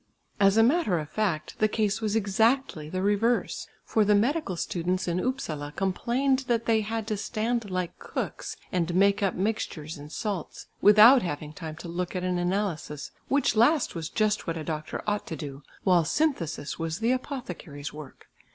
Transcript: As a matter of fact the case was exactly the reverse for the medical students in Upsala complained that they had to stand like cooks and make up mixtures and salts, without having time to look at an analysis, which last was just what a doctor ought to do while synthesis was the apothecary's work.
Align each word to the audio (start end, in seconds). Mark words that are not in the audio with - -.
As 0.39 0.57
a 0.57 0.63
matter 0.63 0.97
of 0.97 1.11
fact 1.11 1.59
the 1.59 1.67
case 1.67 2.01
was 2.01 2.15
exactly 2.15 2.89
the 2.89 3.03
reverse 3.03 3.67
for 3.85 4.03
the 4.03 4.15
medical 4.15 4.55
students 4.55 5.07
in 5.07 5.19
Upsala 5.19 5.73
complained 5.73 6.39
that 6.47 6.65
they 6.65 6.81
had 6.81 7.05
to 7.05 7.15
stand 7.15 7.69
like 7.69 7.99
cooks 7.99 8.57
and 8.71 8.95
make 8.95 9.21
up 9.21 9.35
mixtures 9.35 9.99
and 9.99 10.11
salts, 10.11 10.65
without 10.81 11.21
having 11.21 11.53
time 11.53 11.75
to 11.75 11.87
look 11.87 12.15
at 12.15 12.23
an 12.23 12.39
analysis, 12.39 13.11
which 13.27 13.55
last 13.55 13.93
was 13.93 14.09
just 14.09 14.47
what 14.47 14.57
a 14.57 14.63
doctor 14.63 15.03
ought 15.05 15.27
to 15.27 15.35
do 15.35 15.61
while 15.83 16.03
synthesis 16.03 16.79
was 16.79 16.97
the 16.97 17.11
apothecary's 17.11 17.93
work. 17.93 18.25